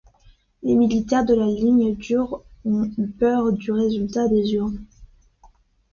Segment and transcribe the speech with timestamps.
[0.63, 4.83] Les militaires de la ligne dure ont eu peur du résultat des urnes.